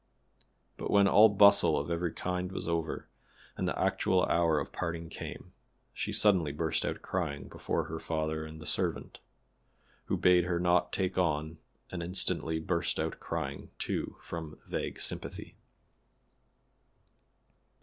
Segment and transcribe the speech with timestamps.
[0.77, 3.07] But when all bustle of every kind was over
[3.55, 5.53] and the actual hour of parting came,
[5.93, 9.19] she suddenly burst out crying before her father and the servant,
[10.05, 11.59] who bade her not take on
[11.91, 15.55] and instantly burst out crying too from vague sympathy.